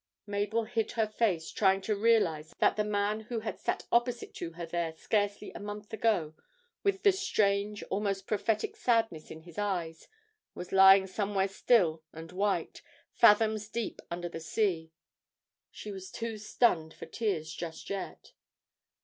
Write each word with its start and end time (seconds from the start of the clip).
Mabel 0.25 0.63
hid 0.63 0.93
her 0.93 1.05
face, 1.05 1.51
trying 1.51 1.79
to 1.81 1.95
realise 1.95 2.55
that 2.57 2.75
the 2.75 2.83
man 2.83 3.19
who 3.19 3.41
had 3.41 3.59
sat 3.59 3.85
opposite 3.91 4.33
to 4.33 4.53
her 4.53 4.65
there 4.65 4.95
scarcely 4.97 5.51
a 5.51 5.59
month 5.59 5.93
ago, 5.93 6.33
with 6.81 7.03
the 7.03 7.11
strange, 7.11 7.83
almost 7.91 8.25
prophetic, 8.25 8.75
sadness 8.75 9.29
in 9.29 9.41
his 9.41 9.59
eyes, 9.59 10.07
was 10.55 10.71
lying 10.71 11.05
somewhere 11.05 11.47
still 11.47 12.01
and 12.13 12.31
white, 12.31 12.81
fathoms 13.13 13.67
deep 13.67 14.01
under 14.09 14.27
the 14.27 14.39
sea 14.39 14.91
she 15.69 15.91
was 15.91 16.09
too 16.09 16.35
stunned 16.39 16.95
for 16.95 17.05
tears 17.05 17.53
just 17.53 17.87
yet. 17.91 18.31